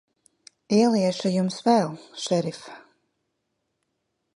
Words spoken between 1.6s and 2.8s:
vēl, šerif.